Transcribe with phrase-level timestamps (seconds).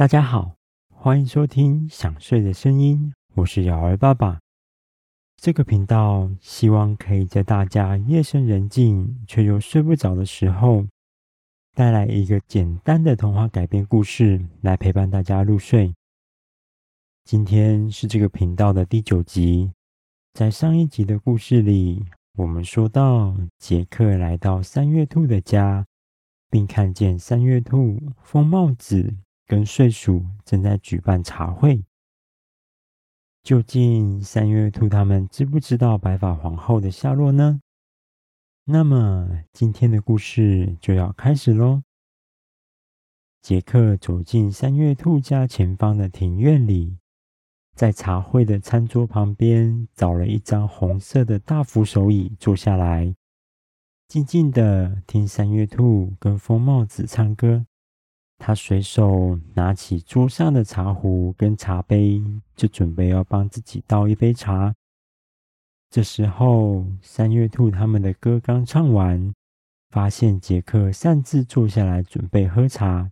[0.00, 0.54] 大家好，
[0.88, 4.40] 欢迎收听《想睡的声音》，我是瑶儿爸爸。
[5.36, 10.86] 这个频道希望可以在大家夜深人静却又睡不着的时候，
[11.74, 15.92] 带来一个简单的童话改编故事，来陪伴大家入睡。
[17.26, 19.70] 今天是这个频道的第九集。
[20.32, 22.02] 在上一集的故事里，
[22.38, 25.84] 我们说到杰克来到三月兔的家，
[26.48, 29.14] 并看见三月兔、风帽子。
[29.50, 31.84] 跟睡鼠正在举办茶会，
[33.42, 37.60] 究竟三月兔他们知不知道白发皇后的下落呢？
[38.66, 41.82] 那么今天的故事就要开始喽。
[43.42, 46.98] 杰克走进三月兔家前方的庭院里，
[47.74, 53.16] 在茶会的餐桌旁边找了一张红色的大扶手椅坐下来，
[54.06, 57.66] 静静的听三月兔跟疯帽子唱歌。
[58.42, 62.22] 他随手拿起桌上的茶壶跟茶杯，
[62.56, 64.74] 就准备要帮自己倒一杯茶。
[65.90, 69.30] 这时候，三月兔他们的歌刚唱完，
[69.90, 73.10] 发现杰克擅自坐下来准备喝茶，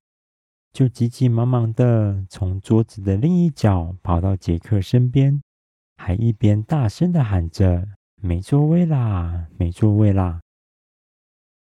[0.73, 5.43] 就急急忙忙的从桌子的另一角跑到杰克身边，
[5.99, 7.87] 还一边大声的喊着
[8.23, 10.41] ：“没座位啦，没座位啦！”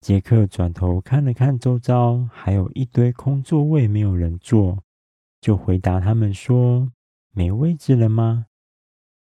[0.04, 4.84] 杰克转头看了看周遭，还有一堆空座位，没有人坐，
[5.40, 6.92] 就回答他们说
[7.32, 8.44] ：“没位置了吗？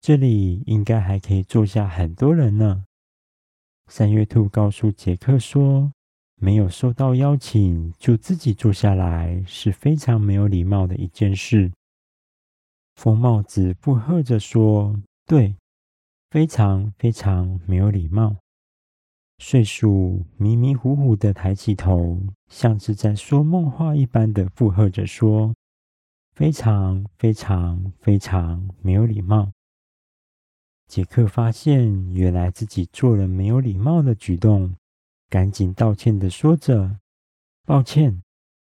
[0.02, 2.84] 这里应该还可以坐下很多人呢。”
[3.88, 5.94] 三月兔告诉杰克说
[6.36, 11.72] ：“没有受到邀请就自己坐下来，是非常没有礼貌的一件事。”
[13.00, 15.56] 疯帽子附和着说：“对，
[16.30, 18.36] 非常非常没有礼貌。”
[19.39, 22.17] 睡鼠迷迷糊糊的抬起头，
[22.48, 25.53] 像是在说梦话一般的附和着说
[26.34, 29.52] ：“非常非常非常没有礼貌。”
[30.88, 34.76] 杰克发现原来自己做了没有礼貌的举动，
[35.30, 36.99] 赶紧道歉的说着
[37.66, 38.22] ：“抱歉，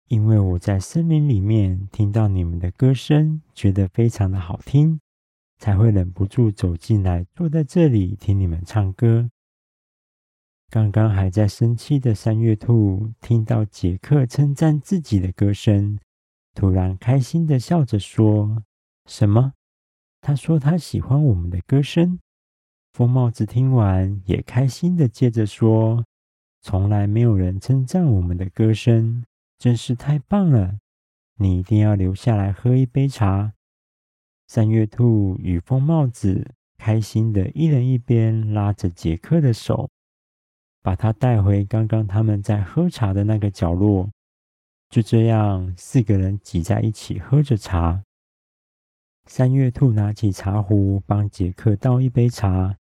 [0.08, 5.00] 因为我在森林里面听到你们的歌声，觉得非常的好听，
[5.60, 9.30] 才会忍不住走进来，坐在这里听你们唱歌。”
[10.76, 15.98] 刚刚还在生气的三月兔，听到杰克称赞自己的歌声，
[16.54, 18.62] 突然开心的笑着说
[19.08, 19.54] ：“什么？”
[20.20, 22.20] 他说他喜欢我们的歌声。
[22.92, 26.04] 疯帽子听完也开心的接着说
[26.62, 29.24] ：“从来没有人称赞我们的歌声，
[29.58, 30.80] 真是太棒了！
[31.38, 33.54] 你一定要留下来喝一杯茶。”
[34.46, 39.90] 三月兔与疯帽子开心的一人一边拉着杰克的手。
[40.86, 44.08] 把他带回刚刚他们在喝茶的那个角落，
[44.88, 48.04] 就这样四个人挤在一起喝着茶。
[49.26, 52.78] 三月兔拿起茶壶帮杰克倒一杯茶，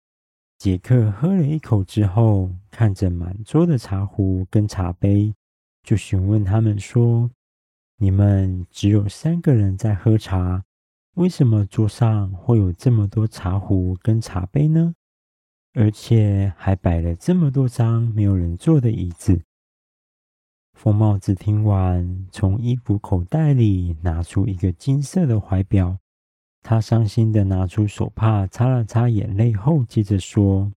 [0.58, 5.32] 杰克喝了一口之后，看着满桌的茶壶跟茶杯，
[5.84, 7.30] 就询问他们说
[7.98, 10.64] ：“你们只有三个人在喝茶，
[11.14, 14.92] 为什么桌上会有这么多茶壶跟茶杯呢？”
[15.74, 19.42] 而且还摆了这么多张没有人坐的椅子。
[20.74, 25.96] 疯帽子听完，从衣服口袋里拿出一个金色的怀表，
[26.62, 30.72] 他伤心的拿出手帕擦了擦眼泪后，接着说：“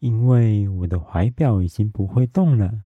[0.00, 2.82] 因为我的怀表已经不会动了，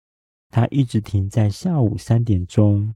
[0.50, 2.94] 它一直停在下午三点钟，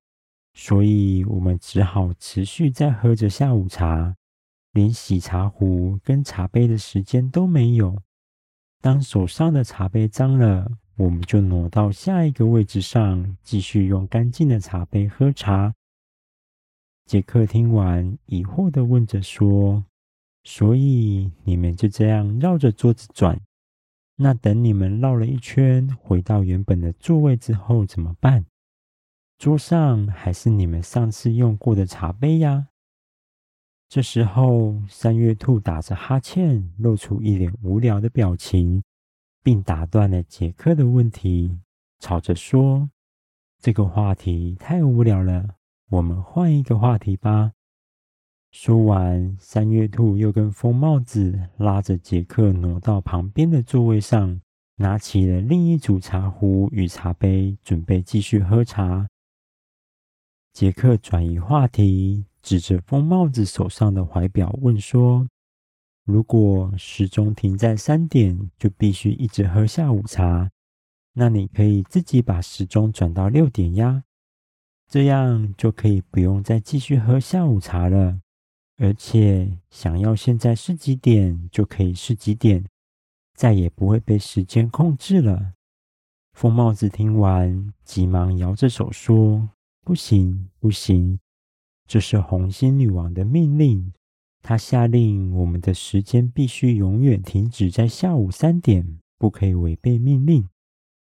[0.54, 4.14] 所以我们只好持续在喝着下午茶，
[4.72, 8.02] 连洗茶壶跟茶杯的时间都没有。”
[8.80, 15.74] 当手上的茶杯脏了，我们就挪到下一个位置上，继续用干净的茶杯喝茶。
[17.04, 19.84] 杰克听完，疑惑的问着说
[20.44, 23.40] ：“所以你们就这样绕着桌子转？
[24.16, 28.46] 那等你们绕了一圈，回到原本的座位之后怎么办？
[29.38, 32.68] 桌上还是你们上次用过的茶杯呀？”
[33.88, 38.82] 这时候，三月兔打着哈欠，露出一脸无聊的表情，
[39.44, 41.60] 并打断了杰克的问题，
[42.00, 42.90] 吵着说
[43.62, 45.54] ：“这个话题太无聊了，
[45.88, 47.52] 我们换一个话题吧。”
[48.50, 54.40] 说完，三月兔又跟疯帽子拉着杰克挪到旁边的座位上，
[54.76, 59.08] 拿起了另一组茶壶与茶杯，准备继续喝茶。
[60.52, 62.24] 杰克转移话题。
[62.46, 65.26] 指着疯帽子手上的怀表问说
[66.06, 70.48] ：“如果时钟停在三点，就必须一直喝下午茶。
[71.14, 74.04] 那你可以自己把时钟转到六点呀。”
[74.88, 78.20] 这样就可以不用再继续喝下午茶了。
[78.76, 82.64] 而且想要现在是几点就可以是几点，
[83.34, 85.54] 再也不会被时间控制了。
[86.34, 89.48] 疯帽子听完，急忙摇着手说
[89.82, 91.18] ：“不行，不行，
[91.86, 93.92] 这是红心女王的命令。
[94.42, 100.48] 她下令我们的时间必须永远停止在下午三点，不可以违背命令，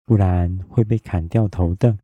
[0.04, 1.98] 不然会被砍掉头的。”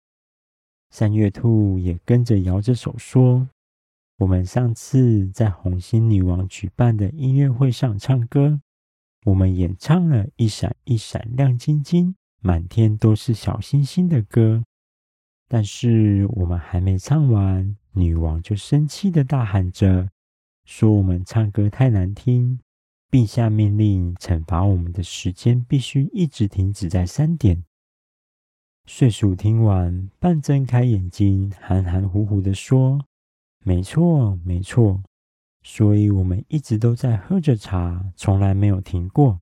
[0.90, 3.48] 三月兔也跟着摇着手说。
[4.18, 8.60] 我们上次在红心女王举办的音乐会上唱歌，
[9.24, 14.62] 我们演唱了一闪一闪亮晶晶、满天都是小星星的歌。
[15.48, 20.08] 但是我们还没唱完，女王就生气地大喊着，
[20.64, 22.58] 说我们唱歌太难听，
[23.10, 27.64] 并下命令惩罚我们的时间必须一直停止在三点。
[28.86, 33.04] 睡鼠听完，半睁开眼睛，含含糊糊地说。
[33.64, 35.00] 没错，没错，
[35.62, 39.38] 所以我们一直都在喝着茶，从来没有停过。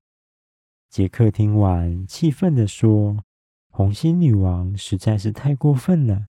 [0.89, 3.23] 杰克听完，气愤地说
[3.71, 6.27] ：“红心女王实在是太过分了！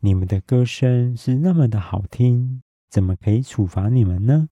[0.00, 4.48] 你们的歌声是那么的好听，怎么可以处罚你们呢？”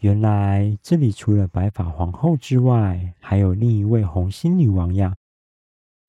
[0.00, 5.14] 原来这里除了白发皇后之外，还有另一位红心女王呀。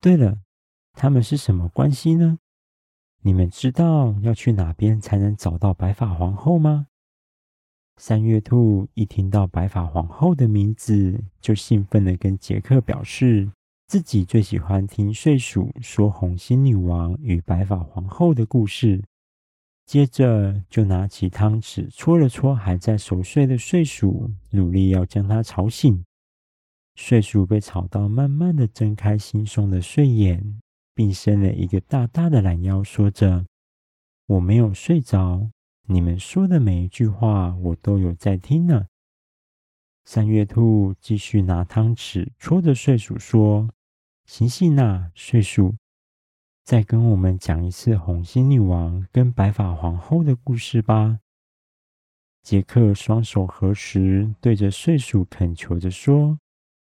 [0.00, 0.38] 对了，
[0.94, 2.38] 他们是什么关系呢？
[3.20, 6.88] 你们知道要去哪边才能找到白发皇后吗？
[7.98, 13.52] 三月兔一听到白发皇后的名字，就兴奋地跟杰克表示，
[13.92, 19.04] 自己最喜欢听睡鼠说红心女王与白发皇后的故事。
[19.84, 26.02] 接着就拿起汤匙戳了戳还在熟睡的睡鼠，努力要将它吵醒。
[26.94, 30.58] 睡鼠被吵到，慢慢地睁开惺忪的睡眼。
[30.94, 33.44] 并伸了一个大大的懒腰，说着
[34.24, 35.50] ：“我没有睡着，
[35.86, 38.86] 你们说的每一句话我都有在听呢。”
[40.06, 43.68] 三月兔继续拿汤匙戳着睡鼠说
[44.32, 45.76] ：“醒醒呐，睡鼠，
[46.64, 51.18] 再跟我们讲一次红心女王跟白发皇后的故事吧。”
[52.42, 56.38] 杰克双手合十，对着睡鼠恳求着说：“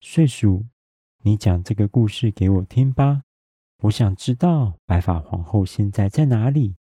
[0.00, 0.64] 睡鼠，
[1.22, 3.22] 你讲这个故事给我听吧。”
[3.82, 6.76] 我想知道白发皇后现在在哪里？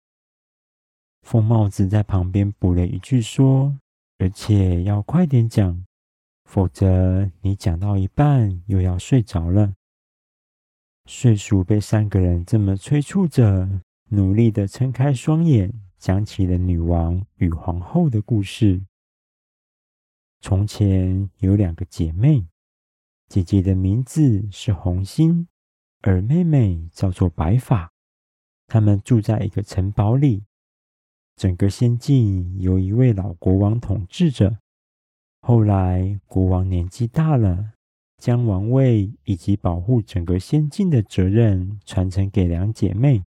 [1.23, 3.79] 疯帽子在旁边补了一句说
[4.19, 5.83] ：“而且要快点讲，
[6.45, 9.73] 否则你讲到一半又要睡着了。”
[11.05, 18.81] 睡鼠被三个人这么催促着，努力的撑开双眼，讲起了女王与皇后的故事。
[20.39, 22.45] 从前有两个姐妹，
[23.27, 25.47] 姐姐的名字是红心。
[26.05, 27.93] 而妹妹叫做白发，
[28.67, 30.43] 她们住在一个城堡里。
[31.35, 34.59] 整个仙境由一位老国王统治着。
[35.41, 37.72] 后来国王年纪大了，
[38.23, 43.21] 将王位以及保护整个仙境的责任传承给两姐妹。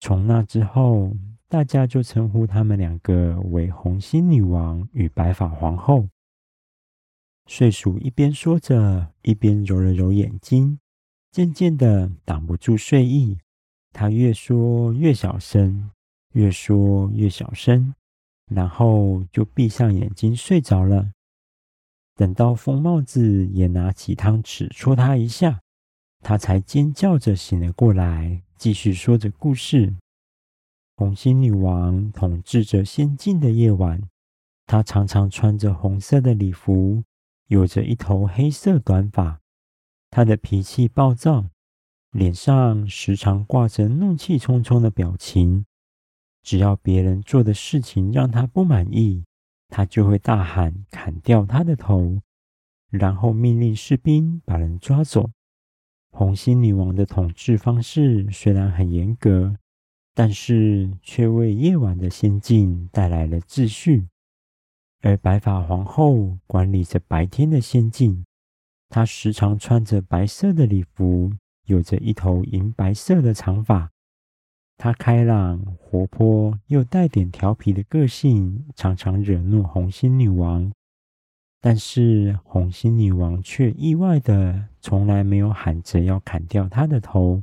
[0.00, 1.12] 从那之后，
[1.46, 6.08] 大家就称呼她们两个为红心女王与白发皇后。
[7.46, 10.78] 睡鼠一边说着，一边揉了揉眼睛。
[11.30, 13.36] 渐渐的挡不住睡意，
[13.92, 15.90] 他越说越小声，
[16.32, 17.92] 越说越小声，
[18.50, 21.10] 然后就闭上眼睛睡着了。
[22.14, 25.60] 等到疯帽子也拿起汤匙戳他一下，
[26.20, 29.94] 他才尖叫着醒了过来，继续说着故事。
[30.96, 34.00] 红心女王统治着仙境的夜晚，
[34.64, 37.02] 她常常穿着红色的礼服，
[37.48, 39.40] 有着一头黑色短发。
[40.10, 41.46] 她的脾气暴躁，
[42.12, 45.66] 脸上时常挂着怒气冲冲的表情。
[46.44, 49.24] 只要别人做的事情让她不满意，
[49.68, 52.20] 他就会大喊“砍掉他的头”，
[52.90, 55.30] 然后命令士兵把人抓走。
[56.10, 59.56] 红心女王的统治方式虽然很严格，
[60.14, 64.06] 但是却为夜晚的仙境带来了秩序。
[65.00, 68.24] 而白发皇后管理着白天的仙境。
[68.88, 71.32] 她时常穿着白色的礼服，
[71.66, 73.90] 有着一头银白色的长发。
[74.76, 80.72] 她开朗、活泼又带点调皮的个性，常常惹怒红心女王。
[81.60, 87.42] 但是红心女王却意外的从来没有喊着要砍掉她的头。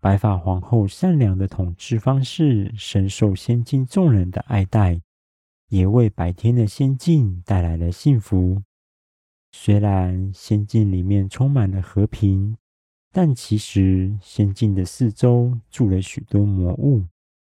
[0.00, 5.00] 白发皇后善良的统治方式，深受仙境众人的爱戴，
[5.70, 8.62] 也为白天的仙境带来了幸福。
[9.50, 12.56] 虽然仙境里面充满了和平，
[13.12, 17.04] 但其实仙境的四周住了许多魔物，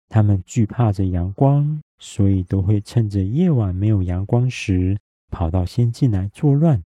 [0.08, 4.98] 他们惧怕着阳光，所以都会趁着夜晚没有阳光时，
[5.30, 6.82] 跑到仙境来作乱。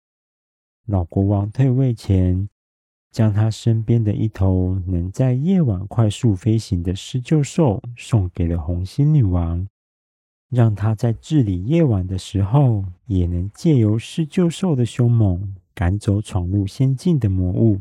[0.86, 2.48] 老国王退位前，
[3.10, 9.66] 将他身边的一头能在夜晚快速飞行的狮鹫兽送给了红心女王。
[10.50, 17.80] 让他在治理夜晚的时候，也能借由施救兽的凶猛，赶走闯入仙境的魔物。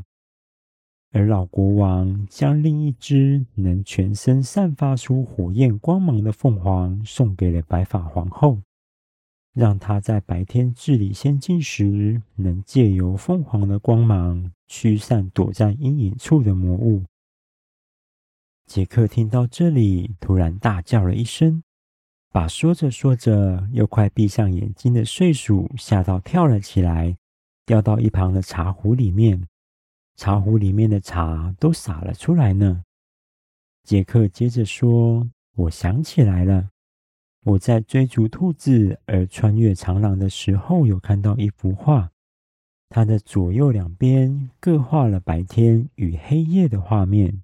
[1.15, 8.57] 而老国王将另一只能全身散发出火焰光芒的凤凰送给了白发皇后，
[9.53, 17.03] 让她在白天治理仙境时，能借由凤凰的光芒驱散躲在阴影处的魔物。
[18.65, 21.61] 杰克听到这里，突然大叫了一声。
[22.31, 27.15] 把说着说着又快闭上眼睛的睡鼠吓到跳了起来，
[27.67, 29.47] 掉到一旁的茶壶里面，
[30.15, 32.83] 茶壶里面的茶都洒了出来呢。
[33.83, 36.69] 杰克接着说：“我想起来了，
[37.43, 42.11] 我在追逐兔子而穿越长廊的时候，有看到一幅画，
[42.89, 47.41] 它的左右两边各画了白天与黑夜的画面。”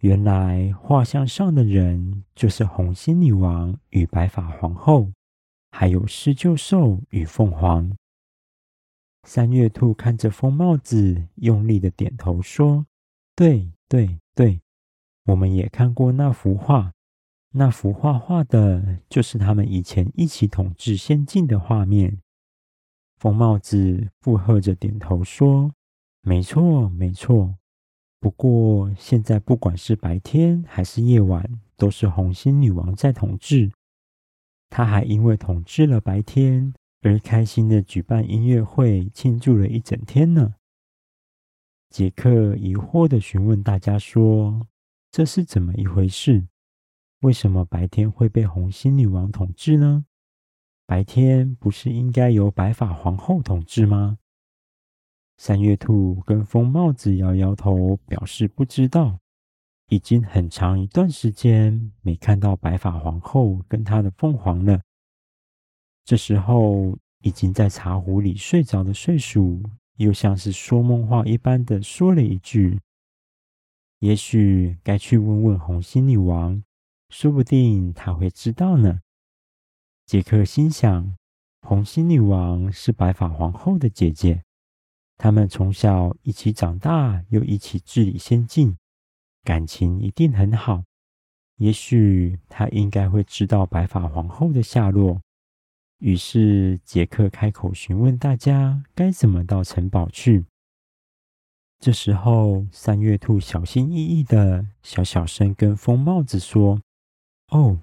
[0.00, 5.10] 原来画像上的人就是红心女王与白发皇后，
[5.70, 7.96] 还有施救兽与凤凰。
[9.24, 12.86] 三月兔看着风帽子，用力的点头说
[13.34, 14.60] ：“对对对，
[15.24, 16.92] 我们也看过那幅画，
[17.52, 22.18] 那幅画画的就是他们以前一起统治仙境的画面。”
[23.16, 25.72] 风帽子附和着点头说
[26.20, 27.56] ：“没错，没错。”
[28.20, 33.72] 不过，现在不管是白天还是夜晚，都是红心女王在统治。
[34.68, 40.54] 她还因为统治了白天而开心的举办音乐会，庆祝了一整天呢。
[41.90, 44.66] 杰克疑惑的询问大家说
[45.12, 46.46] ：“这是怎么一回事？
[47.20, 50.06] 为什么白天会被红心女王统治呢？
[50.86, 54.18] 白天不是应该由白发皇后统治吗？”
[55.36, 59.18] 三月兔跟风帽子摇摇头，表示不知道。
[59.90, 64.80] 已经很长一段时间没看到白发皇后跟她的凤凰了。
[66.04, 69.62] 这时候，已经在茶壶里睡着的睡鼠，
[69.96, 72.78] 又像是说梦话一般的说了一句
[74.00, 76.62] ：“也许该去问问红心女王，
[77.08, 79.00] 说不定她会知道呢。”
[80.04, 81.16] 杰克心想：
[81.62, 84.42] 红心女王是白发皇后的姐姐。
[85.16, 88.76] 他们从小一起长大，又一起治理仙境，
[89.42, 90.84] 感情一定很好。
[91.56, 95.22] 也许她应该会知道白发皇后的下落。
[96.04, 100.44] 于是杰克开口询问大家该怎么到城堡去。
[101.78, 106.78] 这时候，三月兔小心翼翼的小小声跟疯帽子说
[107.48, 107.80] ：“哦，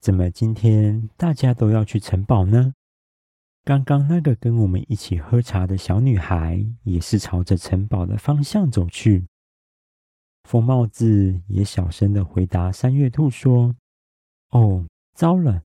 [0.00, 2.74] 怎么今天大家都要去城堡呢？”
[3.66, 9.26] 刚刚那个跟我们一起喝茶的小女孩，也是朝着城堡的方向走去。
[10.44, 13.74] 疯帽子也小声的回答三月兔说
[14.50, 15.64] ：“哦，糟了，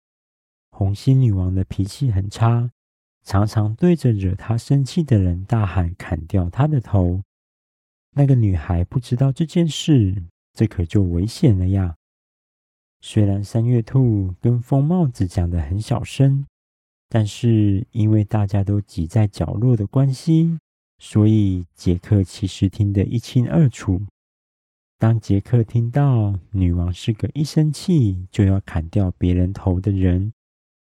[0.77, 2.69] 红心女王的脾气很差，
[3.23, 7.23] 常常对着惹她生气的人大喊‘砍掉她的头’。
[8.13, 11.95] 那个女孩不知道这件事，这可就危险了呀。”
[13.01, 16.45] 虽然三月兔跟疯帽子讲得很小声。
[17.09, 20.59] 但是因为大家都挤在角落的关系，
[20.99, 24.01] 所以杰克其实听得一清二楚。
[24.99, 30.33] 当杰克听到女王是个一生气就要砍掉别人头的人，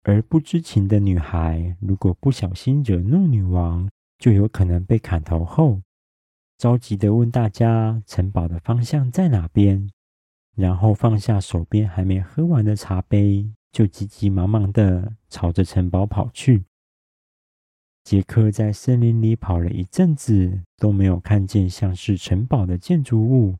[0.03, 5.81] 而不知情的女孩如果不小心惹怒女王，就有可能被砍头后，
[6.57, 9.89] 着急地问大家城堡的方向在哪边，
[10.55, 13.51] 然后放下手边还没喝完的茶杯。
[13.69, 16.63] 就急急忙忙地朝着城堡跑去。
[18.03, 23.57] 杰克在森林里跑了一阵子，都没有看见像是城堡的建筑物。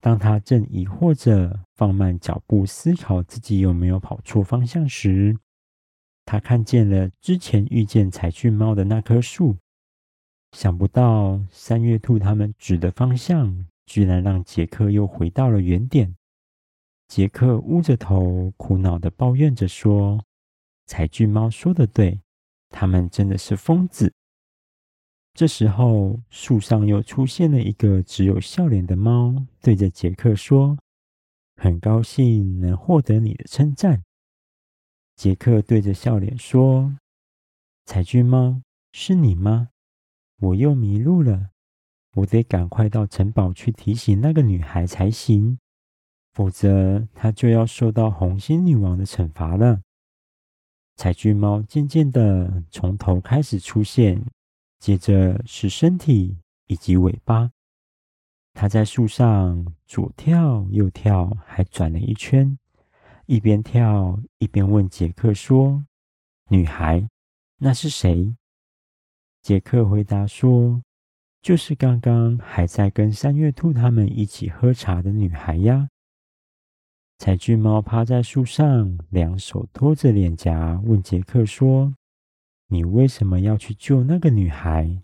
[0.00, 5.36] 当他正疑惑着，放慢脚步思考自己有没有跑错方向时，
[6.30, 9.56] 他看见了之前遇见彩俊猫的那棵树。
[10.52, 16.14] 想不到三月兔他们指的方向，居然让杰克又回到了原点。
[17.06, 20.22] 杰克捂着头，苦恼地抱怨着说
[20.84, 22.20] ：“彩俊猫说的对，
[22.68, 24.12] 他们真的是疯子。”
[25.32, 30.76] 这时候，树上又出现了一个只有笑脸的猫，对着杰克说
[31.56, 34.02] ：“很高兴能获得你的称赞。”
[35.18, 36.94] 杰克对着笑脸说
[37.86, 39.70] ：“彩俊猫，是你吗？
[40.38, 41.50] 我又迷路了，
[42.14, 45.58] 我得赶快到城堡去提醒那个女孩才行。”
[46.32, 49.80] 否则她就要受到红心女王的惩罚了。
[50.94, 54.24] 彩巨猫渐渐的从头开始出现，
[54.78, 57.50] 接着是身体以及尾巴。
[58.54, 62.56] 它在树上左跳右跳，还转了一圈，
[63.28, 65.84] 一边跳一边问杰克说
[66.48, 67.06] ：“女孩，
[67.58, 68.34] 那是谁？”
[69.42, 70.82] 杰克回答说
[71.42, 75.90] ：“就是刚刚还在跟三月兔他们一起喝茶的女孩呀。”
[77.18, 81.94] 彩巨猫趴在树上，两手托着脸颊，问杰克说
[82.68, 85.02] ：“你为什么要去救那个女孩？”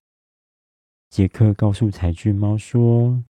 [1.10, 3.22] 杰克告诉彩巨猫说：“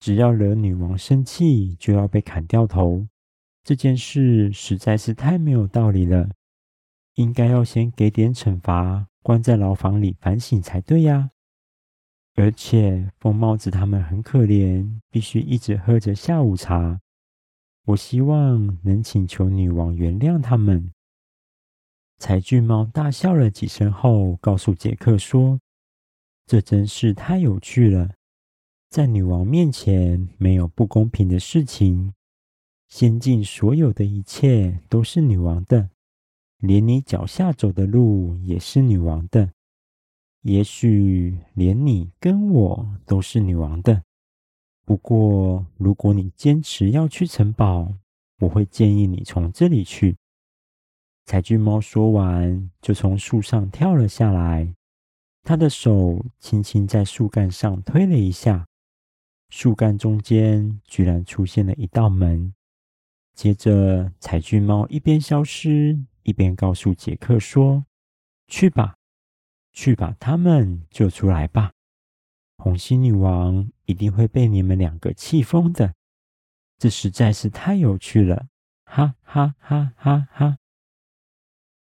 [0.00, 3.06] 只要惹女王生气，就要被砍掉头。
[3.68, 6.30] 这件事实在是太没有道理了，
[7.16, 11.32] 应该要先给点惩罚，关在牢房里反省才对呀。
[12.34, 16.98] 而且疯帽子他们很可怜，必须一直喝着下午茶。”
[17.84, 20.90] 我希望能请求女王原谅他们。
[22.16, 25.60] 彩巨猫大笑了几声后，告诉杰克说
[26.48, 28.14] ：“这真是太有趣了，
[28.88, 32.14] 在女王面前没有不公平的事情。
[32.88, 35.90] 仙境所有的一切都是女王的，
[36.58, 39.52] 连你脚下走的路也是女王的。
[40.42, 44.02] 也许连你跟我都是女王的。”
[44.86, 47.92] 不过，如果你坚持要去城堡，
[48.38, 50.16] 我会建议你从这里去。
[51.26, 54.74] 彩巨猫说完，就从树上跳了下来。
[55.42, 58.66] 他的手轻轻在树干上推了一下，
[59.50, 62.54] 树干中间居然出现了一道门。
[63.38, 67.84] 接着，彩巨猫一边消失，一边告诉杰克说
[68.48, 68.96] ：“去吧，
[69.72, 71.70] 去把他们救出来吧。”
[72.58, 75.94] 红心女王一定会被你们两个气疯的，
[76.78, 78.48] 这实在是太有趣了！
[78.84, 80.58] 哈哈哈哈哈！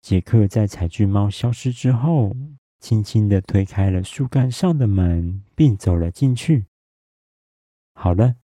[0.02, 2.36] 杰克在彩巨猫消失之后，
[2.80, 6.66] 轻轻地推开了树干上的门，并走了进去。
[7.94, 8.38] 好了，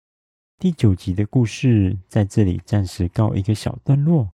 [0.58, 4.30] 第九集的故事在这里暂时告一个小段落。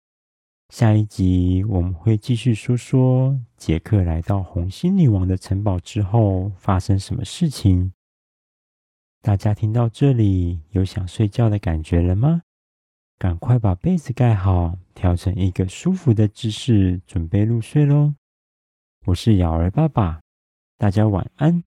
[0.68, 7.94] 下一集我们会继续说说杰克来到红心女王的城堡之后发生什么事情。
[9.22, 12.42] 大家听到这里有想睡觉的感觉了吗？
[13.18, 18.14] 赶快把被子盖好，调成一个舒服的姿势，准备入睡喽。
[19.06, 20.20] 我是尧儿爸爸，
[20.76, 21.64] 大家晚安。